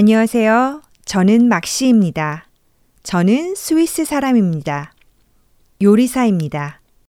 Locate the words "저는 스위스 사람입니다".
3.02-4.92